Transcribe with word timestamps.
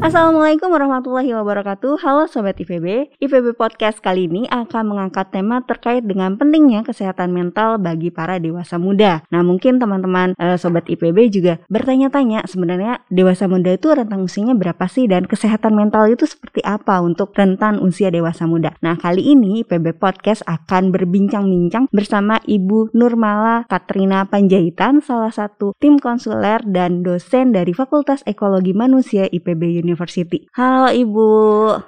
Assalamualaikum 0.00 0.72
warahmatullahi 0.72 1.28
wabarakatuh. 1.36 2.00
Halo 2.00 2.24
Sobat 2.24 2.56
IPB 2.56 3.20
IPB 3.20 3.52
Podcast 3.52 4.00
kali 4.00 4.32
ini 4.32 4.48
akan 4.48 4.96
mengangkat 4.96 5.28
tema 5.28 5.60
terkait 5.60 6.00
dengan 6.00 6.40
pentingnya 6.40 6.80
kesehatan 6.88 7.36
mental 7.36 7.76
bagi 7.76 8.08
para 8.08 8.40
dewasa 8.40 8.80
muda. 8.80 9.20
Nah 9.28 9.44
mungkin 9.44 9.76
teman-teman 9.76 10.32
uh, 10.40 10.56
Sobat 10.56 10.88
IPB 10.88 11.28
juga 11.28 11.60
bertanya-tanya 11.68 12.48
Sebenarnya 12.48 13.04
dewasa 13.12 13.44
muda 13.44 13.76
itu 13.76 13.92
rentang 13.92 14.24
usianya 14.24 14.56
berapa 14.56 14.88
sih 14.88 15.04
Dan 15.04 15.28
kesehatan 15.28 15.76
mental 15.76 16.08
itu 16.08 16.24
seperti 16.24 16.64
apa 16.64 17.04
untuk 17.04 17.36
rentan 17.36 17.76
usia 17.84 18.08
dewasa 18.08 18.48
muda. 18.48 18.72
Nah 18.80 18.96
kali 18.96 19.36
ini 19.36 19.68
IPB 19.68 20.00
Podcast 20.00 20.40
akan 20.48 20.96
berbincang-bincang 20.96 21.92
bersama 21.92 22.40
Ibu 22.48 22.96
Nurmala 22.96 23.68
Katrina 23.68 24.24
Panjaitan 24.24 25.04
Salah 25.04 25.30
satu 25.30 25.76
tim 25.76 26.00
konsuler 26.00 26.64
dan 26.64 27.04
dosen 27.04 27.52
dari 27.52 27.76
Fakultas 27.76 28.24
Ekologi 28.24 28.72
Manusia 28.72 29.28
IPB 29.28 29.60
University 29.76 29.89
University. 29.90 30.46
Halo 30.54 30.94
Ibu. 30.94 31.30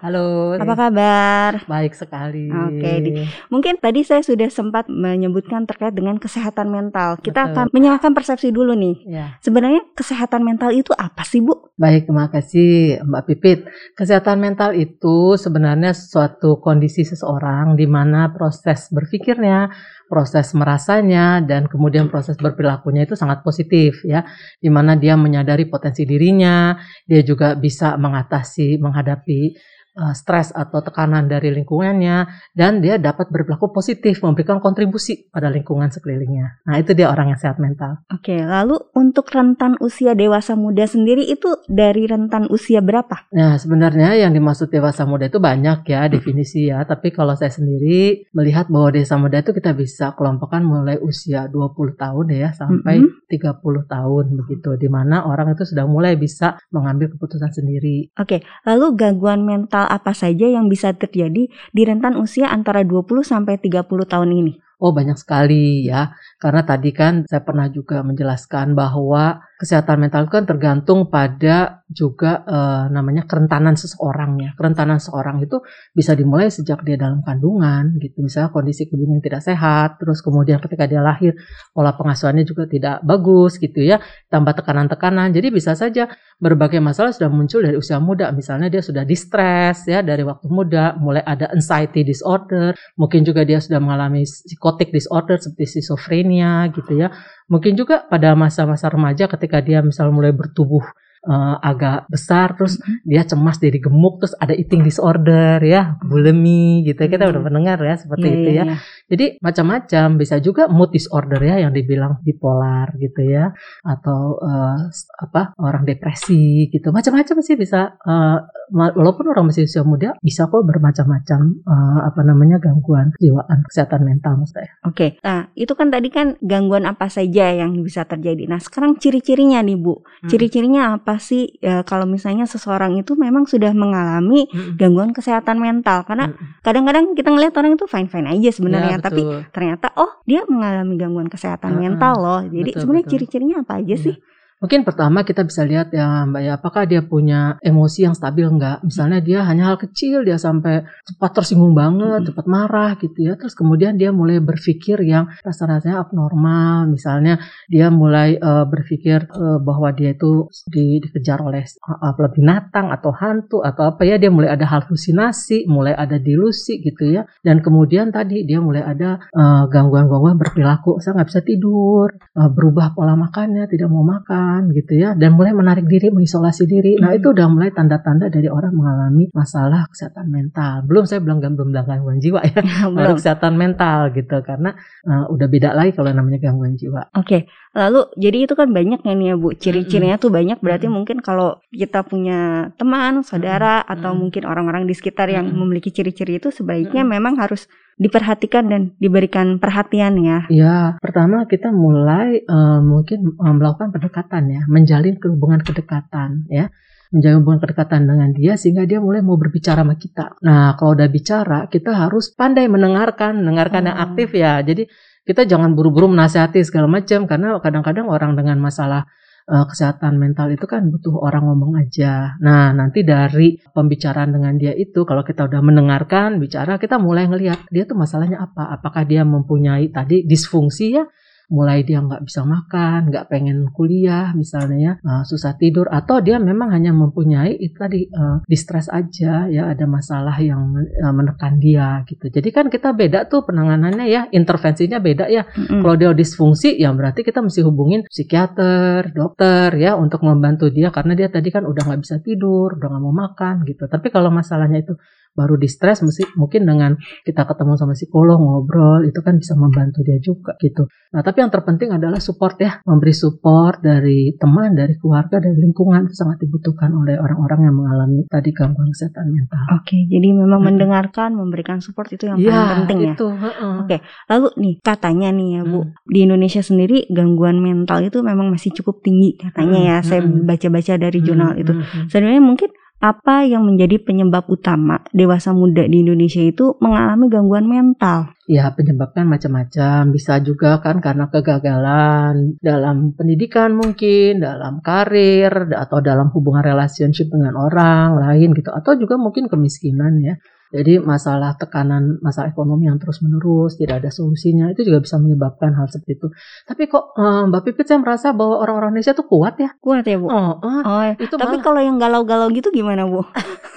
Halo. 0.02 0.59
Apa 0.59 0.74
kabar? 0.74 1.51
Baik 1.70 1.95
sekali. 1.95 2.51
Oke, 2.51 2.91
di, 2.98 3.10
mungkin 3.47 3.79
tadi 3.79 4.02
saya 4.02 4.27
sudah 4.27 4.51
sempat 4.51 4.91
menyebutkan 4.91 5.62
terkait 5.70 5.95
dengan 5.95 6.19
kesehatan 6.19 6.69
mental. 6.74 7.23
Kita 7.23 7.46
Betul. 7.46 7.51
akan 7.55 7.65
menyamakan 7.70 8.12
persepsi 8.12 8.51
dulu 8.51 8.74
nih. 8.74 8.96
Ya. 9.07 9.27
Sebenarnya 9.38 9.87
kesehatan 9.95 10.43
mental 10.43 10.74
itu 10.74 10.91
apa 10.98 11.23
sih, 11.23 11.38
Bu? 11.38 11.70
Baik, 11.83 12.07
terima 12.07 12.31
kasih 12.31 13.03
Mbak 13.03 13.23
Pipit. 13.27 13.59
Kesehatan 13.99 14.39
mental 14.39 14.71
itu 14.79 15.35
sebenarnya 15.35 15.91
suatu 15.91 16.63
kondisi 16.63 17.03
seseorang 17.03 17.75
di 17.75 17.91
mana 17.91 18.31
proses 18.31 18.87
berpikirnya, 18.95 19.67
proses 20.07 20.55
merasanya 20.55 21.43
dan 21.43 21.66
kemudian 21.66 22.07
proses 22.07 22.39
berperilakunya 22.39 23.02
itu 23.02 23.19
sangat 23.19 23.43
positif 23.43 24.07
ya. 24.07 24.23
Di 24.63 24.71
mana 24.71 24.95
dia 24.95 25.19
menyadari 25.19 25.66
potensi 25.66 26.07
dirinya, 26.07 26.79
dia 27.02 27.27
juga 27.27 27.59
bisa 27.59 27.99
mengatasi 27.99 28.79
menghadapi 28.79 29.59
uh, 29.96 30.15
stres 30.16 30.51
atau 30.57 30.80
tekanan 30.80 31.29
dari 31.29 31.52
lingkungannya 31.52 32.26
dan 32.57 32.80
dia 32.80 32.96
dapat 32.96 33.29
berperilaku 33.29 33.71
positif 33.71 34.24
memberikan 34.24 34.59
kontribusi 34.59 35.29
pada 35.29 35.52
lingkungan 35.52 35.93
sekelilingnya. 35.93 36.65
Nah, 36.65 36.76
itu 36.80 36.96
dia 36.96 37.12
orang 37.12 37.37
yang 37.37 37.40
sehat 37.40 37.60
mental. 37.60 38.02
Oke, 38.09 38.40
lalu 38.40 38.80
untuk 38.96 39.29
rentan 39.29 39.76
usia 39.84 40.16
dewasa 40.16 40.57
muda 40.57 40.88
sendiri 40.88 41.29
itu 41.29 41.52
dari 41.68 42.09
rentan 42.09 42.49
usia 42.49 42.80
berapa? 42.80 43.29
Nah, 43.32 43.60
sebenarnya 43.60 44.16
yang 44.16 44.32
dimaksud 44.32 44.73
dewasa 44.73 45.04
muda 45.04 45.29
itu 45.29 45.38
banyak 45.38 45.84
ya 45.87 46.09
definisi 46.09 46.73
ya, 46.73 46.82
tapi 46.88 47.12
kalau 47.12 47.37
saya 47.37 47.52
sendiri 47.52 48.27
melihat 48.32 48.73
bahwa 48.73 48.95
dewasa 48.95 49.16
muda 49.21 49.45
itu 49.45 49.52
kita 49.52 49.77
bisa 49.77 50.16
kelompokkan 50.16 50.65
mulai 50.65 50.96
usia 50.99 51.46
20 51.46 52.01
tahun 52.01 52.27
ya 52.32 52.51
sampai 52.56 53.02
Mm-hmm. 53.02 53.32
30 53.32 53.88
tahun 53.88 54.24
begitu 54.45 54.71
di 54.77 54.88
mana 54.93 55.24
orang 55.24 55.56
itu 55.56 55.65
sudah 55.65 55.88
mulai 55.88 56.15
bisa 56.21 56.60
mengambil 56.68 57.10
keputusan 57.16 57.51
sendiri. 57.51 58.12
Oke, 58.21 58.45
lalu 58.68 58.95
gangguan 58.95 59.43
mental 59.43 59.82
apa 59.88 60.15
saja 60.15 60.47
yang 60.47 60.71
bisa 60.71 60.93
terjadi 60.95 61.49
di 61.49 61.83
rentan 61.83 62.15
usia 62.21 62.51
antara 62.52 62.85
20 62.85 63.25
sampai 63.25 63.59
30 63.59 64.06
tahun 64.06 64.31
ini? 64.31 64.53
Oh 64.83 64.91
banyak 64.91 65.15
sekali 65.15 65.87
ya, 65.87 66.11
karena 66.43 66.66
tadi 66.66 66.91
kan 66.91 67.22
saya 67.31 67.47
pernah 67.47 67.71
juga 67.71 68.03
menjelaskan 68.03 68.75
bahwa 68.75 69.47
kesehatan 69.62 70.03
mental 70.03 70.26
itu 70.26 70.32
kan 70.34 70.43
tergantung 70.43 71.06
pada 71.06 71.87
juga 71.87 72.43
eh, 72.43 72.84
namanya 72.91 73.31
kerentanan 73.31 73.78
seseorang 73.78 74.43
ya. 74.43 74.50
Kerentanan 74.59 74.99
seseorang 74.99 75.38
itu 75.38 75.62
bisa 75.94 76.19
dimulai 76.19 76.50
sejak 76.50 76.82
dia 76.82 76.99
dalam 76.99 77.22
kandungan 77.22 77.94
gitu, 78.03 78.26
misalnya 78.26 78.50
kondisi 78.50 78.91
yang 78.91 79.22
tidak 79.22 79.38
sehat, 79.47 80.03
terus 80.03 80.19
kemudian 80.19 80.59
ketika 80.59 80.91
dia 80.91 80.99
lahir 80.99 81.38
pola 81.71 81.94
pengasuhannya 81.94 82.43
juga 82.43 82.66
tidak 82.66 83.06
bagus 83.06 83.62
gitu 83.62 83.78
ya, 83.78 84.03
tambah 84.27 84.59
tekanan-tekanan, 84.59 85.31
jadi 85.31 85.55
bisa 85.55 85.78
saja 85.78 86.11
berbagai 86.43 86.83
masalah 86.83 87.15
sudah 87.15 87.31
muncul 87.31 87.62
dari 87.62 87.78
usia 87.78 88.03
muda, 88.03 88.34
misalnya 88.34 88.67
dia 88.67 88.83
sudah 88.83 89.06
distress 89.06 89.87
ya 89.87 90.03
dari 90.03 90.27
waktu 90.27 90.50
muda, 90.50 90.99
mulai 90.99 91.22
ada 91.22 91.47
anxiety 91.55 92.03
disorder, 92.03 92.75
mungkin 92.99 93.22
juga 93.22 93.47
dia 93.47 93.62
sudah 93.62 93.78
mengalami 93.78 94.27
psikotik 94.27 94.91
disorder 94.91 95.38
seperti 95.38 95.78
schizophrenia 95.78 96.31
gitu 96.72 96.97
ya. 96.97 97.12
Mungkin 97.50 97.76
juga 97.76 98.09
pada 98.09 98.32
masa-masa 98.32 98.88
remaja 98.88 99.28
ketika 99.28 99.60
dia 99.60 99.84
misalnya 99.84 100.15
mulai 100.15 100.32
bertubuh 100.32 100.82
uh, 101.27 101.56
agak 101.62 102.06
besar 102.10 102.55
terus 102.55 102.78
dia 103.03 103.22
cemas 103.22 103.59
jadi 103.59 103.78
gemuk 103.78 104.22
terus 104.22 104.34
ada 104.38 104.55
eating 104.55 104.83
disorder 104.83 105.62
ya 105.62 105.97
bulimi 106.03 106.83
gitu. 106.87 107.03
Kita 107.06 107.31
udah 107.31 107.43
mendengar 107.43 107.78
ya 107.83 107.94
seperti 107.99 108.27
Iya, 108.27 108.34
itu 108.34 108.50
iya, 108.50 108.55
ya. 108.55 108.65
iya. 108.65 108.77
jadi 109.10 109.27
macam-macam 109.43 110.06
bisa 110.19 110.37
juga 110.38 110.66
mood 110.71 110.91
disorder 110.91 111.41
ya 111.43 111.62
yang 111.62 111.72
dibilang 111.75 112.22
bipolar 112.22 112.94
gitu 112.99 113.22
ya 113.27 113.50
atau 113.82 114.38
uh, 114.38 114.78
apa 115.19 115.55
orang 115.59 115.84
depresi 115.84 116.71
gitu. 116.71 116.91
Macam-macam 116.91 117.37
sih 117.43 117.56
bisa 117.59 117.99
uh, 118.03 118.38
walaupun 118.72 119.28
orang 119.28 119.53
masih 119.53 119.69
usia 119.69 119.84
muda 119.84 120.16
bisa 120.25 120.49
kok 120.49 120.65
bermacam-macam 120.65 121.41
uh, 121.66 122.00
apa 122.09 122.21
namanya 122.25 122.56
gangguan 122.56 123.12
jiwaan 123.21 123.61
kesehatan 123.69 124.03
mental 124.06 124.41
maksud 124.41 124.56
saya. 124.56 124.71
Oke, 124.88 125.21
nah 125.21 125.53
itu 125.53 125.72
kan 125.77 125.93
tadi 125.93 126.09
kan 126.09 126.41
gangguan 126.41 126.88
apa 126.88 127.09
saja 127.12 127.53
yang 127.53 127.77
bisa 127.84 128.09
terjadi. 128.09 128.49
Nah 128.49 128.59
sekarang 128.62 128.97
ciri-cirinya 128.97 129.61
nih 129.61 129.77
Bu, 129.77 129.94
Hmm. 130.22 130.31
ciri-cirinya 130.31 130.97
apa 130.97 131.12
sih 131.19 131.59
ya, 131.59 131.83
kalau 131.83 132.05
misalnya 132.05 132.45
seseorang 132.45 132.97
itu 132.97 133.17
memang 133.19 133.45
sudah 133.45 133.73
mengalami 133.73 134.47
gangguan 134.77 135.11
kesehatan 135.11 135.59
mental? 135.59 136.05
Karena 136.05 136.31
kadang-kadang 136.61 137.12
kita 137.19 137.33
ngelihat 137.33 137.56
orang 137.59 137.75
itu 137.75 137.84
fine-fine 137.89 138.28
aja 138.31 138.50
sebenarnya, 138.53 138.97
Ya, 138.97 139.05
tapi 139.05 139.23
ternyata 139.50 139.93
oh 139.97 140.21
dia 140.25 140.45
mengalami 140.47 140.95
gangguan 140.97 141.28
kesehatan 141.28 141.75
Uh-uh, 141.75 141.83
mental 141.83 142.15
loh. 142.21 142.41
Jadi 142.47 142.71
betul, 142.73 142.81
sebenarnya 142.87 143.05
betul. 143.05 143.12
ciri-cirinya 143.19 143.56
apa 143.67 143.73
aja 143.83 143.97
Iya. 143.97 144.05
sih? 144.05 144.17
Mungkin 144.62 144.87
pertama 144.87 145.27
kita 145.27 145.43
bisa 145.43 145.67
lihat 145.67 145.91
ya 145.91 146.23
Mbak 146.23 146.43
ya, 146.47 146.53
apakah 146.55 146.87
dia 146.87 147.03
punya 147.03 147.59
emosi 147.67 148.06
yang 148.06 148.15
stabil 148.15 148.47
enggak? 148.47 148.78
Misalnya 148.87 149.19
dia 149.19 149.43
hanya 149.43 149.75
hal 149.75 149.77
kecil 149.83 150.23
dia 150.23 150.39
sampai 150.39 150.87
cepat 151.03 151.31
tersinggung 151.34 151.75
banget, 151.75 152.23
Mm. 152.23 152.27
cepat 152.31 152.47
marah 152.47 152.95
gitu 152.95 153.27
ya. 153.27 153.34
Terus 153.34 153.59
kemudian 153.59 153.99
dia 153.99 154.15
mulai 154.15 154.39
berpikir 154.39 155.03
yang 155.03 155.27
rasa-rasanya 155.43 156.06
abnormal. 156.06 156.87
Misalnya 156.95 157.43
dia 157.67 157.91
mulai 157.91 158.39
eh, 158.39 158.65
berpikir 158.71 159.27
eh, 159.27 159.59
bahwa 159.59 159.91
dia 159.91 160.15
itu 160.15 160.47
di- 160.71 161.03
dikejar 161.03 161.43
oleh 161.43 161.67
uh, 161.67 162.31
binatang 162.31 162.94
atau 162.94 163.11
hantu 163.11 163.67
atau 163.67 163.91
apa 163.91 164.06
ya. 164.06 164.15
Dia 164.15 164.31
mulai 164.31 164.55
ada 164.55 164.62
halusinasi, 164.71 165.67
mulai 165.67 165.91
ada 165.99 166.23
delusi 166.23 166.79
gitu 166.79 167.11
ya. 167.11 167.27
Dan 167.43 167.67
kemudian 167.67 168.15
tadi 168.15 168.47
dia 168.47 168.62
mulai 168.62 168.87
ada 168.87 169.19
eh, 169.27 169.62
gangguan-gangguan 169.67 170.39
berperilaku. 170.39 171.03
Saya 171.03 171.19
nggak 171.19 171.29
bisa 171.34 171.43
tidur, 171.43 172.15
eh, 172.15 172.47
berubah 172.47 172.94
pola 172.94 173.19
makannya, 173.19 173.67
tidak 173.67 173.91
mau 173.91 174.06
makan 174.06 174.52
gitu 174.77 174.93
ya, 174.99 175.17
dan 175.17 175.33
mulai 175.39 175.57
menarik 175.57 175.89
diri, 175.89 176.13
mengisolasi 176.13 176.69
diri. 176.69 176.93
Nah 177.01 177.17
itu 177.17 177.33
udah 177.33 177.47
mulai 177.49 177.73
tanda-tanda 177.73 178.29
dari 178.29 178.47
orang 178.53 178.77
mengalami 178.77 179.31
masalah 179.33 179.89
kesehatan 179.89 180.29
mental. 180.29 180.85
Belum 180.85 181.09
saya 181.09 181.25
bilang 181.25 181.41
belum 181.41 181.73
bilang 181.73 181.87
gangguan 181.89 182.19
jiwa 182.21 182.41
ya, 182.45 182.61
baru 182.97 183.17
kesehatan 183.17 183.55
mental 183.57 184.12
gitu, 184.12 184.37
karena 184.45 184.77
eh, 185.09 185.25
udah 185.33 185.47
beda 185.49 185.71
lagi 185.73 185.97
kalau 185.97 186.12
namanya 186.12 186.39
gangguan 186.43 186.77
jiwa. 186.77 187.09
Oke, 187.17 187.49
lalu 187.73 188.11
jadi 188.21 188.39
itu 188.45 188.55
kan 188.59 188.69
banyak 188.69 189.01
ya 189.01 189.12
nih 189.17 189.29
ya 189.33 189.37
Bu, 189.41 189.49
ciri-cirinya 189.57 190.17
tuh 190.21 190.29
banyak. 190.29 190.61
Berarti 190.61 190.87
mungkin 190.93 191.25
kalau 191.25 191.59
kita 191.73 192.05
punya 192.05 192.73
teman, 192.77 193.25
saudara, 193.25 193.81
atau 193.83 194.12
mungkin 194.12 194.45
orang-orang 194.45 194.85
di 194.85 194.93
sekitar 194.93 195.33
yang 195.33 195.49
memiliki 195.49 195.89
ciri-ciri 195.89 196.37
itu 196.37 196.53
sebaiknya 196.53 197.07
memang 197.07 197.41
harus 197.41 197.65
diperhatikan 198.01 198.65
dan 198.69 198.83
diberikan 198.97 199.61
perhatian 199.61 200.17
ya. 200.21 200.39
Ya, 200.49 200.77
pertama 201.01 201.45
kita 201.45 201.73
mulai 201.73 202.43
eh, 202.43 202.81
mungkin 202.81 203.37
eh, 203.37 203.55
melakukan 203.55 203.93
pendekatan 203.93 204.49
ya, 204.49 204.63
menjalin 204.69 205.17
hubungan 205.21 205.61
kedekatan 205.61 206.49
ya. 206.49 206.69
Menjalin 207.13 207.45
hubungan 207.45 207.61
kedekatan 207.61 208.09
dengan 208.09 208.33
dia 208.33 208.57
sehingga 208.57 208.89
dia 208.89 208.97
mulai 208.97 209.21
mau 209.21 209.37
berbicara 209.37 209.85
sama 209.85 210.01
kita. 210.01 210.41
Nah, 210.41 210.73
kalau 210.81 210.97
udah 210.97 211.09
bicara, 211.13 211.69
kita 211.69 211.93
harus 211.93 212.33
pandai 212.33 212.65
mendengarkan, 212.73 213.37
mendengarkan 213.37 213.93
yang 213.93 213.97
Oh. 214.00 214.05
aktif 214.09 214.33
ya. 214.33 214.65
Jadi 214.65 214.88
kita 215.23 215.45
jangan 215.45 215.77
buru-buru 215.77 216.09
menasihati 216.09 216.65
segala 216.65 216.88
macam 216.88 217.29
karena 217.29 217.61
kadang-kadang 217.61 218.09
orang 218.09 218.33
dengan 218.35 218.59
masalah 218.59 219.06
eh, 219.49 219.65
kesehatan 219.67 220.19
mental 220.21 220.53
itu 220.53 220.67
kan 220.69 220.87
butuh 220.91 221.19
orang 221.23 221.49
ngomong 221.49 221.79
aja. 221.81 222.39
Nah, 222.43 222.71
nanti 222.77 223.03
dari 223.03 223.59
pembicaraan 223.73 224.31
dengan 224.35 224.55
dia 224.59 224.75
itu 224.75 225.03
kalau 225.03 225.23
kita 225.27 225.47
udah 225.49 225.61
mendengarkan 225.65 226.39
bicara, 226.39 226.79
kita 226.79 226.99
mulai 227.00 227.27
ngelihat 227.27 227.67
dia 227.71 227.89
tuh 227.89 227.99
masalahnya 227.99 228.43
apa. 228.43 228.75
Apakah 228.79 229.03
dia 229.06 229.23
mempunyai 229.27 229.91
tadi 229.91 230.23
disfungsi 230.27 230.97
ya 230.99 231.05
mulai 231.52 231.84
dia 231.84 232.00
nggak 232.00 232.25
bisa 232.25 232.49
makan, 232.49 233.12
nggak 233.12 233.28
pengen 233.28 233.69
kuliah 233.76 234.32
misalnya 234.32 234.78
ya, 234.81 234.93
uh, 235.04 235.22
susah 235.28 235.60
tidur 235.60 235.84
atau 235.93 236.25
dia 236.25 236.40
memang 236.40 236.72
hanya 236.72 236.96
mempunyai 236.96 237.60
itu 237.60 237.76
tadi 237.76 238.08
uh, 238.08 238.40
distress 238.49 238.88
aja 238.88 239.44
ya 239.52 239.69
ada 239.69 239.84
masalah 239.84 240.40
yang 240.40 240.72
uh, 240.81 241.12
menekan 241.12 241.60
dia 241.60 242.00
gitu. 242.08 242.32
Jadi 242.32 242.49
kan 242.49 242.72
kita 242.72 242.96
beda 242.96 243.28
tuh 243.28 243.44
penanganannya 243.44 244.08
ya, 244.08 244.32
intervensinya 244.32 244.96
beda 244.96 245.28
ya. 245.28 245.44
Mm-mm. 245.44 245.84
Kalau 245.84 245.94
dia 246.00 246.10
disfungsi 246.16 246.81
ya 246.81 246.88
berarti 246.96 247.20
kita 247.20 247.44
mesti 247.44 247.60
hubungin 247.60 248.08
psikiater, 248.08 249.12
dokter 249.12 249.76
ya 249.76 250.00
untuk 250.00 250.25
membantu 250.25 250.72
dia 250.72 250.88
karena 250.88 251.12
dia 251.12 251.28
tadi 251.28 251.52
kan 251.52 251.69
udah 251.69 251.84
nggak 251.84 252.00
bisa 252.00 252.16
tidur, 252.25 252.81
udah 252.81 252.88
nggak 252.88 253.02
mau 253.04 253.12
makan 253.12 253.69
gitu. 253.69 253.84
Tapi 253.93 254.08
kalau 254.08 254.32
masalahnya 254.32 254.81
itu 254.81 254.96
baru 255.32 255.56
di 255.56 255.69
stres 255.69 256.05
mungkin 256.37 256.69
dengan 256.69 256.93
kita 257.25 257.49
ketemu 257.49 257.73
sama 257.81 257.96
psikolog 257.96 258.37
ngobrol 258.37 259.00
itu 259.08 259.20
kan 259.25 259.40
bisa 259.40 259.56
membantu 259.56 260.05
dia 260.05 260.20
juga 260.20 260.52
gitu. 260.61 260.84
Nah 261.12 261.20
tapi 261.25 261.44
yang 261.44 261.52
terpenting 261.52 261.93
adalah 261.93 262.20
support 262.20 262.56
ya, 262.61 262.81
memberi 262.84 263.12
support 263.17 263.81
dari 263.81 264.32
teman, 264.37 264.76
dari 264.76 264.96
keluarga, 264.96 265.40
dari 265.40 265.56
lingkungan 265.56 266.08
itu 266.08 266.17
sangat 266.17 266.40
dibutuhkan 266.44 266.93
oleh 266.93 267.17
orang-orang 267.20 267.69
yang 267.69 267.75
mengalami 267.76 268.25
tadi 268.29 268.52
gangguan 268.52 268.88
kesehatan 268.93 269.29
mental. 269.29 269.61
Oke, 269.76 269.96
jadi 270.08 270.29
memang 270.32 270.61
hmm. 270.61 270.69
mendengarkan, 270.73 271.31
memberikan 271.37 271.78
support 271.81 272.08
itu 272.12 272.28
yang 272.28 272.40
paling 272.40 272.52
ya, 272.52 272.73
penting 272.85 272.99
ya. 273.00 273.14
Itu, 273.17 273.28
uh 273.28 273.44
-uh. 273.44 273.75
Oke, 273.85 273.96
lalu 274.28 274.49
nih 274.56 274.75
katanya 274.81 275.28
nih 275.32 275.49
ya 275.61 275.62
Bu, 275.64 275.81
hmm. 275.85 275.93
di 276.08 276.19
Indonesia 276.25 276.62
sendiri 276.64 277.08
gangguan 277.12 277.61
mental 277.61 278.05
itu 278.05 278.20
memang 278.20 278.52
masih 278.52 278.73
cukup 278.73 279.05
tinggi 279.05 279.37
katanya 279.37 279.78
hmm. 279.81 279.88
ya. 279.88 279.96
Saya 280.05 280.20
baca-baca 280.25 280.93
dari 280.96 281.19
jurnal 281.20 281.56
hmm. 281.56 281.62
itu. 281.62 281.73
Hmm. 281.73 282.06
Sebenarnya 282.08 282.43
mungkin 282.44 282.70
apa 283.02 283.43
yang 283.43 283.66
menjadi 283.66 283.99
penyebab 283.99 284.46
utama 284.46 285.02
dewasa 285.10 285.50
muda 285.50 285.82
di 285.90 286.06
Indonesia 286.06 286.38
itu 286.38 286.78
mengalami 286.78 287.26
gangguan 287.26 287.66
mental? 287.66 288.31
Ya, 288.46 288.70
penyebabnya 288.70 289.26
macam-macam. 289.26 290.14
Bisa 290.14 290.38
juga 290.38 290.78
kan 290.78 291.02
karena 291.02 291.26
kegagalan 291.26 292.62
dalam 292.62 293.10
pendidikan 293.19 293.75
mungkin, 293.75 294.38
dalam 294.38 294.78
karir, 294.87 295.75
atau 295.75 295.99
dalam 295.99 296.31
hubungan 296.31 296.62
relationship 296.62 297.26
dengan 297.26 297.58
orang 297.58 298.22
lain 298.22 298.54
gitu. 298.54 298.70
Atau 298.70 298.94
juga 298.94 299.19
mungkin 299.19 299.50
kemiskinan 299.50 300.22
ya. 300.22 300.38
Jadi 300.73 300.97
masalah 301.05 301.53
tekanan, 301.61 302.17
masalah 302.25 302.49
ekonomi 302.49 302.89
yang 302.89 302.97
terus 302.97 303.21
menerus, 303.21 303.77
tidak 303.77 304.01
ada 304.01 304.09
solusinya, 304.09 304.73
itu 304.73 304.89
juga 304.89 305.05
bisa 305.05 305.21
menyebabkan 305.21 305.77
hal 305.77 305.85
seperti 305.93 306.17
itu. 306.17 306.29
Tapi 306.65 306.89
kok 306.89 307.13
um, 307.13 307.53
Mbak 307.53 307.63
Pipit 307.69 307.93
saya 307.93 308.01
merasa 308.01 308.33
bahwa 308.33 308.57
orang-orang 308.65 308.97
Indonesia 308.97 309.13
tuh 309.13 309.29
kuat 309.29 309.61
ya. 309.61 309.77
Kuat 309.85 310.09
ya 310.09 310.17
Bu. 310.17 310.33
Oh, 310.33 310.57
uh, 310.65 310.81
oh 310.81 311.03
ya. 311.05 311.15
itu 311.21 311.37
Tapi 311.37 311.61
malah... 311.61 311.65
kalau 311.65 311.81
yang 311.85 312.01
galau-galau 312.01 312.49
gitu 312.57 312.73
gimana 312.73 313.05
Bu? 313.05 313.21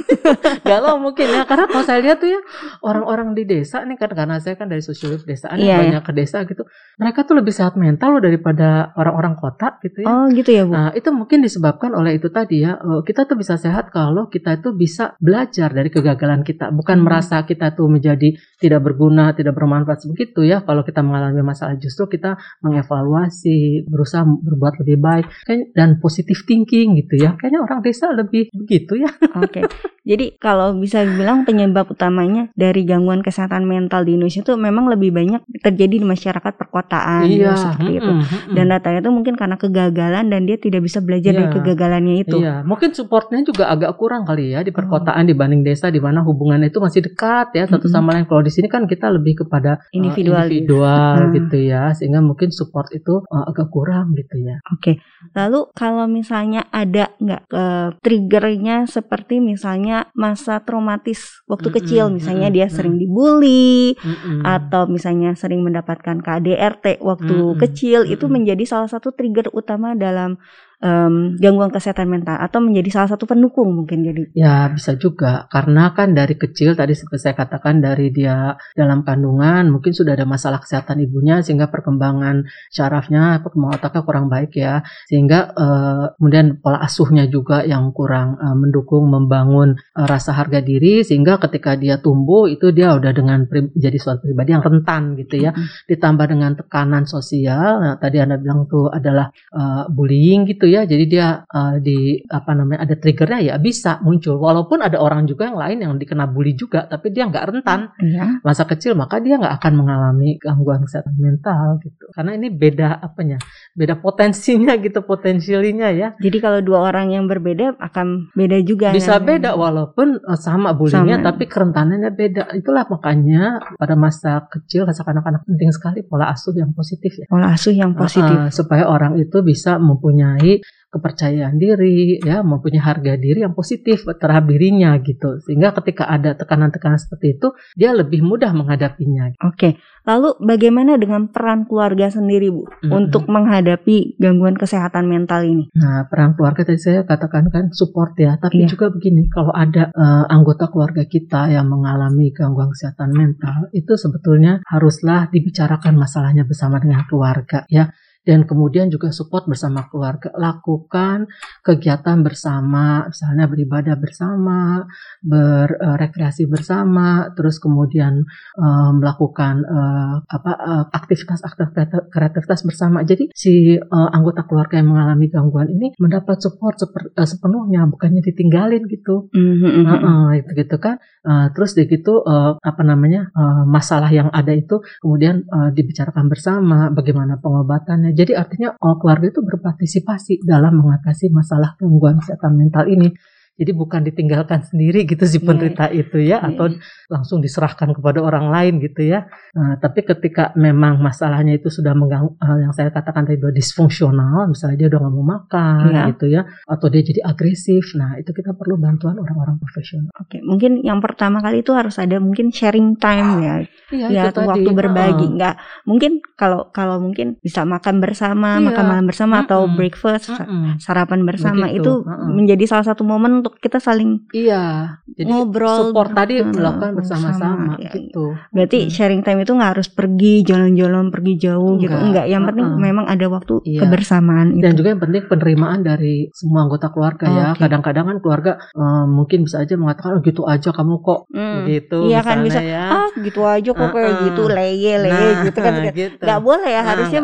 galau 0.70 0.96
mungkin 1.04 1.28
ya, 1.28 1.44
karena 1.44 1.68
kalau 1.68 1.84
saya 1.84 2.00
lihat 2.00 2.24
tuh 2.24 2.32
ya 2.32 2.40
orang-orang 2.80 3.36
di 3.36 3.44
desa 3.44 3.84
nih 3.84 4.00
kan 4.00 4.12
karena 4.16 4.40
saya 4.40 4.56
kan 4.56 4.72
dari 4.72 4.80
sosiolog 4.80 5.28
desaan 5.28 5.60
yeah, 5.60 5.82
banyak 5.82 6.00
yeah. 6.00 6.08
ke 6.08 6.12
desa 6.16 6.48
gitu, 6.48 6.64
mereka 6.96 7.28
tuh 7.28 7.36
lebih 7.36 7.52
sehat 7.52 7.76
mental 7.76 8.16
loh 8.16 8.24
daripada 8.24 8.96
orang-orang 8.96 9.36
kota 9.36 9.76
gitu 9.84 10.04
ya. 10.04 10.08
Oh 10.08 10.26
gitu 10.32 10.50
ya 10.52 10.64
Bu. 10.64 10.72
Nah 10.72 10.90
itu 10.96 11.10
mungkin 11.12 11.44
disebabkan 11.44 11.92
oleh 11.92 12.16
itu 12.16 12.32
tadi 12.32 12.64
ya, 12.64 12.80
eh, 12.80 13.02
kita 13.04 13.28
tuh 13.28 13.36
bisa 13.36 13.60
sehat 13.60 13.92
kalau 13.92 14.32
kita 14.32 14.62
itu 14.62 14.72
bisa 14.72 15.20
belajar 15.20 15.74
dari 15.76 15.90
kegagalan 15.92 16.46
kita 16.46 16.72
bukan 16.86 17.02
hmm. 17.02 17.06
merasa 17.10 17.42
kita 17.42 17.74
tuh 17.74 17.90
menjadi 17.90 18.38
tidak 18.62 18.86
berguna, 18.86 19.34
tidak 19.34 19.58
bermanfaat 19.58 20.06
begitu 20.06 20.46
ya. 20.46 20.62
Kalau 20.62 20.86
kita 20.86 21.02
mengalami 21.02 21.42
masalah 21.42 21.74
justru 21.82 22.06
kita 22.06 22.38
mengevaluasi, 22.62 23.90
berusaha 23.90 24.22
berbuat 24.22 24.86
lebih 24.86 25.02
baik 25.02 25.26
dan 25.74 25.98
positif 25.98 26.46
thinking 26.46 26.94
gitu 27.02 27.18
ya. 27.18 27.34
Kayaknya 27.42 27.60
orang 27.66 27.80
desa 27.82 28.14
lebih 28.14 28.54
begitu 28.54 29.02
ya. 29.02 29.10
Oke. 29.42 29.66
Okay. 29.66 29.96
Jadi 30.06 30.38
kalau 30.38 30.78
bisa 30.78 31.02
bilang 31.02 31.50
penyebab 31.50 31.90
utamanya 31.90 32.54
dari 32.54 32.86
gangguan 32.86 33.26
kesehatan 33.26 33.66
mental 33.66 34.06
di 34.06 34.14
Indonesia 34.14 34.46
itu 34.46 34.54
memang 34.54 34.86
lebih 34.86 35.10
banyak 35.10 35.42
terjadi 35.66 35.98
di 35.98 36.06
masyarakat 36.06 36.54
perkotaan 36.62 37.26
iya, 37.26 37.58
seperti 37.58 37.90
mm, 37.90 37.98
itu. 37.98 38.12
Mm, 38.14 38.54
dan 38.54 38.66
datanya 38.70 39.00
itu 39.02 39.10
mungkin 39.10 39.34
karena 39.34 39.58
kegagalan 39.58 40.30
dan 40.30 40.46
dia 40.46 40.62
tidak 40.62 40.86
bisa 40.86 41.02
belajar 41.02 41.34
iya, 41.34 41.38
dari 41.42 41.50
kegagalannya 41.58 42.16
itu. 42.22 42.38
Iya, 42.38 42.62
mungkin 42.62 42.94
supportnya 42.94 43.42
juga 43.42 43.74
agak 43.74 43.98
kurang 43.98 44.30
kali 44.30 44.54
ya 44.54 44.62
di 44.62 44.70
perkotaan 44.70 45.26
oh. 45.26 45.30
dibanding 45.34 45.66
desa 45.66 45.90
di 45.90 45.98
mana 45.98 46.22
hubungan 46.22 46.62
itu 46.62 46.75
masih 46.80 47.02
dekat 47.06 47.52
ya 47.56 47.66
satu 47.68 47.88
sama 47.92 48.16
lain. 48.16 48.28
Kalau 48.28 48.42
di 48.44 48.52
sini 48.52 48.68
kan 48.72 48.88
kita 48.90 49.12
lebih 49.12 49.46
kepada 49.46 49.82
individual, 49.92 50.46
uh, 50.46 50.50
individual 50.50 51.16
hmm. 51.20 51.34
gitu 51.38 51.58
ya, 51.68 51.84
sehingga 51.96 52.20
mungkin 52.24 52.50
support 52.52 52.90
itu 52.96 53.22
uh, 53.22 53.46
agak 53.50 53.70
kurang 53.72 54.16
gitu 54.16 54.36
ya. 54.40 54.60
Oke, 54.72 54.80
okay. 54.80 54.96
lalu 55.36 55.68
kalau 55.76 56.06
misalnya 56.06 56.68
ada 56.70 57.14
nggak 57.20 57.44
uh, 57.52 57.90
triggernya 58.00 58.86
seperti 58.86 59.40
misalnya 59.44 60.10
masa 60.16 60.62
traumatis 60.64 61.44
waktu 61.46 61.70
mm 61.70 61.76
-hmm. 61.76 61.86
kecil 61.86 62.06
misalnya 62.14 62.50
dia 62.50 62.68
sering 62.72 62.98
dibully 62.98 63.94
mm 63.96 64.16
-hmm. 64.16 64.40
atau 64.44 64.88
misalnya 64.88 65.34
sering 65.36 65.62
mendapatkan 65.62 66.22
KDRT 66.24 67.02
waktu 67.04 67.36
mm 67.36 67.52
-hmm. 67.56 67.62
kecil 67.62 68.00
itu 68.08 68.26
menjadi 68.32 68.64
salah 68.64 68.90
satu 68.90 69.14
trigger 69.14 69.52
utama 69.52 69.94
dalam 69.94 70.38
um, 70.86 71.34
gangguan 71.42 71.74
kesehatan 71.74 72.06
mental 72.06 72.38
atau 72.38 72.62
menjadi 72.62 73.02
salah 73.02 73.10
satu 73.18 73.26
pendukung 73.26 73.74
mungkin 73.74 74.06
jadi? 74.06 74.24
Ya 74.38 74.70
bisa 74.70 74.94
juga. 74.94 75.50
Karena 75.50 75.92
kan 75.98 76.14
dari 76.14 76.38
kecil 76.38 76.78
tadi 76.78 76.94
seperti 76.94 77.26
saya 77.26 77.36
katakan 77.36 77.82
dari 77.82 78.14
dia 78.14 78.54
dalam 78.78 79.02
kandungan 79.02 79.74
mungkin 79.74 79.92
sudah 79.92 80.14
ada 80.14 80.30
masalah 80.30 80.62
kesehatan 80.62 81.02
ibunya 81.02 81.42
sehingga 81.42 81.74
perkembangan 81.74 82.46
syarafnya 82.70 83.42
perkembangan 83.42 83.82
otaknya 83.82 84.02
kurang 84.06 84.28
baik 84.30 84.54
ya. 84.54 84.86
Sehingga 85.10 85.52
uh, 85.58 86.06
kemudian 86.22 86.62
pola 86.62 86.80
asuhnya 86.86 87.26
juga 87.26 87.66
yang 87.66 87.90
kurang 87.90 88.38
uh, 88.38 88.54
mendukung 88.54 89.10
membangun 89.10 89.74
uh, 89.98 90.06
rasa 90.06 90.38
harga 90.38 90.62
diri 90.62 91.02
sehingga 91.02 91.42
ketika 91.42 91.74
dia 91.74 91.98
tumbuh 91.98 92.46
itu 92.46 92.70
dia 92.70 92.94
udah 92.94 93.12
dengan 93.12 93.50
jadi 93.74 93.98
suatu 93.98 94.30
pribadi 94.30 94.54
yang 94.54 94.62
rentan 94.62 95.18
gitu 95.18 95.42
ya. 95.42 95.52
Mm 95.52 95.58
-hmm. 95.58 95.88
ditambah 95.90 96.26
dengan 96.28 96.52
tekanan 96.60 97.04
sosial 97.08 97.80
nah, 97.80 97.96
tadi 97.96 98.20
anda 98.20 98.36
bilang 98.36 98.68
tuh 98.68 98.92
adalah 98.92 99.32
uh, 99.56 99.88
bullying 99.88 100.44
gitu 100.50 100.68
ya 100.68 100.75
jadi 100.84 101.04
dia 101.08 101.28
uh, 101.48 101.80
di 101.80 102.20
apa 102.28 102.52
namanya 102.52 102.84
ada 102.84 103.00
triggernya 103.00 103.40
ya 103.40 103.56
bisa 103.56 104.04
muncul. 104.04 104.36
Walaupun 104.36 104.84
ada 104.84 105.00
orang 105.00 105.24
juga 105.24 105.48
yang 105.48 105.56
lain 105.56 105.78
yang 105.86 105.94
dikena 105.96 106.28
bully 106.28 106.58
juga 106.60 106.84
tapi 106.90 107.16
dia 107.16 107.30
nggak 107.30 107.46
rentan. 107.54 107.88
Ya. 108.02 108.42
masa 108.42 108.68
kecil 108.68 108.98
maka 108.98 109.22
dia 109.22 109.40
nggak 109.40 109.62
akan 109.62 109.74
mengalami 109.78 110.36
gangguan 110.42 110.84
kesehatan 110.84 111.16
mental 111.16 111.80
gitu. 111.86 112.10
Karena 112.12 112.36
ini 112.36 112.52
beda 112.52 113.00
apanya 113.00 113.38
beda 113.72 114.02
potensinya 114.02 114.76
gitu 114.86 115.06
potensialnya 115.06 115.90
ya. 115.96 116.08
Jadi 116.20 116.38
kalau 116.42 116.60
dua 116.60 116.90
orang 116.90 117.14
yang 117.14 117.30
berbeda 117.30 117.78
akan 117.78 118.34
beda 118.34 118.58
juga 118.66 118.92
bisa 118.92 119.22
yang... 119.22 119.28
beda 119.28 119.52
walaupun 119.56 120.20
uh, 120.20 120.40
sama 120.40 120.74
bullyingnya 120.74 121.22
tapi 121.22 121.46
kerentanannya 121.46 122.12
beda. 122.12 122.44
Itulah 122.58 122.90
makanya 122.90 123.62
pada 123.78 123.94
masa 123.94 124.44
kecil 124.50 124.90
masa 124.90 125.06
kanak-kanak 125.06 125.46
penting 125.46 125.70
sekali 125.70 126.00
pola 126.02 126.34
asuh 126.34 126.56
yang 126.58 126.74
positif 126.74 127.12
ya. 127.22 127.26
Pola 127.30 127.54
asuh 127.54 127.74
yang 127.76 127.94
positif. 127.94 128.36
uh, 128.36 128.50
supaya 128.50 128.88
orang 128.88 129.20
itu 129.20 129.44
bisa 129.44 129.76
mempunyai 129.78 130.55
kepercayaan 130.96 131.60
diri, 131.60 132.24
ya 132.24 132.40
mempunyai 132.40 132.80
harga 132.80 133.20
diri 133.20 133.44
yang 133.44 133.52
positif 133.52 134.08
terhadap 134.08 134.48
dirinya 134.48 134.96
gitu. 135.04 135.44
Sehingga 135.44 135.76
ketika 135.84 136.08
ada 136.08 136.40
tekanan-tekanan 136.40 136.96
seperti 136.96 137.36
itu, 137.36 137.52
dia 137.76 137.92
lebih 137.92 138.24
mudah 138.24 138.56
menghadapinya. 138.56 139.36
Oke, 139.44 139.76
lalu 140.08 140.40
bagaimana 140.40 140.96
dengan 140.96 141.28
peran 141.28 141.68
keluarga 141.68 142.08
sendiri 142.08 142.48
Bu 142.48 142.64
mm-hmm. 142.64 142.92
untuk 142.96 143.28
menghadapi 143.28 144.16
gangguan 144.16 144.56
kesehatan 144.56 145.12
mental 145.12 145.44
ini? 145.44 145.68
Nah, 145.76 146.08
peran 146.08 146.40
keluarga 146.40 146.64
tadi 146.64 146.80
saya 146.80 147.04
katakan 147.04 147.52
kan 147.52 147.76
support 147.76 148.16
ya, 148.16 148.40
tapi 148.40 148.64
yeah. 148.64 148.72
juga 148.72 148.88
begini, 148.88 149.28
kalau 149.28 149.52
ada 149.52 149.92
uh, 149.92 150.26
anggota 150.32 150.72
keluarga 150.72 151.04
kita 151.04 151.52
yang 151.52 151.68
mengalami 151.68 152.32
gangguan 152.32 152.72
kesehatan 152.72 153.12
mental, 153.12 153.68
itu 153.76 154.00
sebetulnya 154.00 154.64
haruslah 154.72 155.28
dibicarakan 155.28 156.00
masalahnya 156.00 156.48
bersama 156.48 156.80
dengan 156.80 157.04
keluarga 157.04 157.68
ya 157.68 157.92
dan 158.26 158.50
kemudian 158.50 158.90
juga 158.90 159.14
support 159.14 159.46
bersama 159.46 159.86
keluarga 159.88 160.34
lakukan 160.36 161.30
kegiatan 161.62 162.26
bersama 162.26 163.06
misalnya 163.08 163.46
beribadah 163.46 163.96
bersama 164.02 164.90
berrekreasi 165.22 166.50
bersama 166.50 167.30
terus 167.38 167.62
kemudian 167.62 168.26
uh, 168.58 168.92
melakukan 168.98 169.62
uh, 169.62 170.16
apa 170.26 170.52
uh, 170.58 170.84
aktivitas 170.90 171.46
aktivitas 171.46 172.10
kreativitas 172.10 172.62
bersama. 172.66 173.06
Jadi 173.06 173.30
si 173.36 173.78
uh, 173.78 174.10
anggota 174.10 174.48
keluarga 174.50 174.82
yang 174.82 174.96
mengalami 174.96 175.30
gangguan 175.30 175.70
ini 175.70 175.94
mendapat 176.02 176.42
support 176.42 176.80
seper, 176.82 177.14
uh, 177.14 177.28
sepenuhnya 177.28 177.86
bukannya 177.86 178.26
ditinggalin 178.26 178.88
gitu. 178.90 179.30
Mm-hmm. 179.30 179.84
uh, 179.86 179.94
uh, 179.94 180.30
itu 180.34 180.52
gitu 180.58 180.76
kan. 180.82 180.98
Uh, 181.26 181.50
terus 181.54 181.76
begitu 181.76 182.22
uh, 182.24 182.56
apa 182.62 182.82
namanya 182.82 183.30
uh, 183.36 183.66
masalah 183.68 184.10
yang 184.10 184.30
ada 184.32 184.54
itu 184.56 184.82
kemudian 185.02 185.44
uh, 185.50 185.70
dibicarakan 185.76 186.32
bersama 186.32 186.90
bagaimana 186.94 187.38
pengobatannya 187.42 188.15
jadi 188.16 188.40
artinya 188.40 188.80
oh, 188.80 188.96
keluarga 188.96 189.28
itu 189.28 189.44
berpartisipasi 189.44 190.48
dalam 190.48 190.80
mengatasi 190.80 191.28
masalah 191.30 191.76
gangguan 191.76 192.18
kesehatan 192.24 192.56
mental 192.56 192.88
ini. 192.88 193.12
Jadi 193.56 193.72
bukan 193.72 194.04
ditinggalkan 194.04 194.64
sendiri 194.70 195.08
gitu 195.08 195.24
si 195.24 195.40
iya, 195.40 195.46
penderita 195.48 195.86
yeah. 195.90 196.02
itu 196.02 196.18
ya, 196.20 196.30
yeah. 196.30 196.40
atau 196.44 196.66
langsung 197.08 197.40
diserahkan 197.40 197.96
kepada 197.96 198.20
orang 198.20 198.52
lain 198.52 198.84
gitu 198.84 199.08
ya. 199.08 199.28
Nah, 199.56 199.80
tapi 199.80 200.04
ketika 200.04 200.52
memang 200.60 201.00
masalahnya 201.00 201.56
itu 201.56 201.72
sudah 201.72 201.96
mengganggu 201.96 202.36
hal 202.44 202.58
yang 202.60 202.74
saya 202.76 202.92
katakan 202.92 203.26
tadi 203.26 203.40
disfungsional, 203.56 204.52
misalnya 204.52 204.86
dia 204.86 204.88
udah 204.92 205.00
nggak 205.02 205.14
mau 205.14 205.26
makan 205.26 205.88
yeah. 205.92 206.08
gitu 206.12 206.26
ya, 206.30 206.42
atau 206.68 206.88
dia 206.92 207.02
jadi 207.02 207.22
agresif. 207.24 207.96
Nah 207.96 208.20
itu 208.20 208.32
kita 208.36 208.52
perlu 208.58 208.76
bantuan 208.76 209.16
orang-orang 209.16 209.56
profesional. 209.58 210.12
Oke, 210.20 210.44
mungkin 210.44 210.84
yang 210.84 211.00
pertama 211.00 211.40
kali 211.40 211.64
itu 211.64 211.72
harus 211.72 211.96
ada 212.02 212.20
mungkin 212.20 212.52
sharing 212.52 212.98
time 213.00 213.30
ya 213.42 213.56
Iya, 213.94 214.08
ya 214.10 214.24
itu 214.34 214.42
tadi. 214.42 214.50
waktu 214.50 214.70
berbagi 214.74 215.26
Heeh. 215.30 215.36
nggak 215.38 215.56
mungkin 215.86 216.12
kalau 216.34 216.74
kalau 216.74 216.98
mungkin 216.98 217.38
bisa 217.38 217.62
makan 217.62 218.02
bersama 218.02 218.58
Iya. 218.58 218.66
makan 218.74 218.86
malam 218.90 219.06
bersama 219.06 219.46
atau 219.46 219.70
Mm-mm. 219.70 219.78
breakfast 219.78 220.34
Mm-mm. 220.34 220.82
sarapan 220.82 221.22
bersama 221.22 221.70
Begitu, 221.70 221.82
itu 221.86 221.92
heeh. 222.02 222.30
menjadi 222.34 222.64
salah 222.66 222.86
satu 222.90 223.06
momen 223.06 223.45
untuk 223.46 223.62
kita 223.62 223.78
saling 223.78 224.26
Iya, 224.28 224.98
jadi 225.08 225.30
Ngobrol, 225.30 225.94
support 225.94 226.10
tadi 226.12 226.42
melakukan 226.42 226.98
bersama, 226.98 227.30
bersama-sama 227.30 227.78
ya. 227.78 227.94
gitu. 227.94 228.34
berarti 228.50 228.78
Mm. 228.80 228.90
sharing 228.90 229.22
time 229.22 229.40
itu 229.40 229.54
nggak 229.54 229.72
harus 229.72 229.88
pergi 229.88 230.42
jalan-jalan 230.42 231.08
pergi 231.08 231.34
jauh 231.38 231.78
gitu 231.78 231.94
Enggak, 231.94 232.02
enggak 232.02 232.26
yang 232.26 232.44
penting 232.44 232.66
heeh. 232.68 232.82
memang 232.82 233.06
ada 233.06 233.26
waktu 233.28 233.54
Iya. 233.64 233.80
kebersamaan 233.80 234.48
Dan 234.56 234.66
itu 234.68 234.78
juga 234.78 234.90
yang 234.90 235.02
penting 235.04 235.24
penerimaan 235.26 235.80
dari 235.80 236.16
semua 236.32 236.66
anggota 236.66 236.90
keluarga 236.90 237.26
ya. 237.28 237.46
Oke. 237.52 237.62
Kadang-kadang 237.62 238.06
kan 238.08 238.18
keluarga 238.18 238.52
eh, 238.58 239.06
mungkin 239.08 239.46
bisa 239.46 239.62
aja 239.62 239.74
mengatakan 239.76 240.12
oh, 240.12 240.22
gitu 240.22 240.42
aja 240.44 240.70
kamu 240.72 240.96
kok 241.00 241.22
Hmm. 241.30 241.64
gitu 241.66 242.00
Iya 242.08 242.20
kan, 242.20 242.42
bisa, 242.42 242.60
ya. 242.60 242.84
ah 242.90 243.10
gitu 243.16 243.46
aja 243.46 243.70
kok 243.70 243.90
kayak 243.92 244.10
Heeh. 244.10 244.24
gitu 244.26 244.44
leye 244.48 244.94
leye 244.98 245.14
Nah, 245.14 245.44
gitu 245.46 245.60
kan 245.60 245.74
gitu. 245.86 246.18
nggak 246.18 246.42
boleh 246.42 246.66
ya 246.68 246.82
Nah, 246.82 246.86
harusnya 246.90 247.22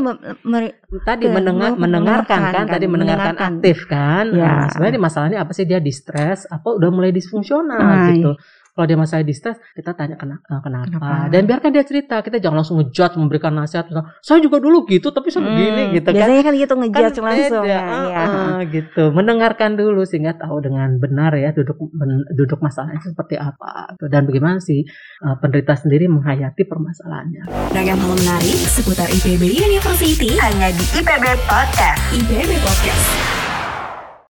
tadi 1.00 1.24
Ke- 1.24 1.31
mendengar 1.31 1.71
men- 1.71 1.79
mendengarkan 1.79 2.27
kan 2.27 2.39
mendengarkan, 2.43 2.65
tadi 2.67 2.86
mendengarkan 2.86 3.24
mendengarkan. 3.31 3.51
aktif 3.55 3.77
kan 3.86 4.25
Ya. 4.29 4.43
Nah, 4.43 4.67
sebenarnya 4.69 5.00
masalahnya 5.00 5.39
apa 5.39 5.51
sih 5.51 5.63
dia 5.63 5.79
distres 5.79 6.43
apa 6.45 6.67
udah 6.69 6.89
mulai 6.89 7.10
disfungsional 7.10 7.79
Nah, 7.79 8.12
gitu 8.12 8.31
kalau 8.72 8.86
dia 8.86 8.96
masalah 8.96 9.22
distres 9.22 9.58
kita 9.72 9.92
tanya 9.92 10.16
kena- 10.16 10.40
eh, 10.42 10.62
kenapa. 10.62 10.88
Kenapa? 10.88 11.28
dan 11.28 11.42
biarkan 11.44 11.70
dia 11.70 11.84
cerita 11.84 12.16
kita 12.20 12.38
jangan 12.38 12.58
langsung 12.58 12.78
ngejudge 12.78 13.16
memberikan 13.16 13.51
nasihat 13.51 13.86
saya 14.20 14.40
juga 14.40 14.58
dulu 14.58 14.84
gitu 14.86 15.10
tapi 15.10 15.28
saya 15.28 15.44
begini 15.44 15.82
Hmm, 15.82 15.94
gitu 15.94 16.06
kan 16.06 16.16
biasanya 16.16 16.42
kan 16.42 16.54
gitu 16.54 16.72
kan 16.72 16.80
ngejudge 16.82 17.20
langsung 17.20 17.63
beda, 17.63 17.84
ya, 18.08 18.22
ah, 18.22 18.60
gitu 18.66 19.04
mendengarkan 19.12 19.72
dulu 19.74 20.01
sehingga 20.01 20.34
tahu 20.36 20.58
dengan 20.60 20.90
benar 20.98 21.32
ya 21.34 21.51
duduk 21.51 21.75
men- 21.92 22.28
duduk 22.32 22.60
masalahnya 22.60 23.01
seperti 23.01 23.36
apa 23.36 23.94
Tuh, 23.96 24.08
dan 24.08 24.24
bagaimana 24.24 24.58
si 24.58 24.84
eh, 24.84 25.36
penderita 25.38 25.74
sendiri 25.74 26.08
menghayati 26.08 26.63
permasalahannya 26.63 27.44
Ragam 27.72 27.98
hal 27.98 28.13
menarik 28.13 28.58
seputar 28.66 29.08
IPB 29.08 29.44
University 29.62 30.38
hanya 30.38 30.72
di 30.72 30.86
IPB 30.94 31.25
Podcast. 31.44 32.00
IPB 32.12 32.51
Podcast. 32.58 33.40